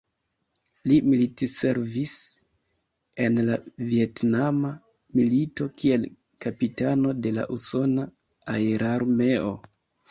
Li 0.91 0.95
militservis 1.09 2.13
en 3.27 3.37
la 3.51 3.59
Vjetnama 3.91 4.75
milito 5.21 5.71
kiel 5.83 6.11
kapitano 6.49 7.17
de 7.29 7.39
la 7.41 7.49
usona 7.61 8.13
aerarmeo. 8.59 9.57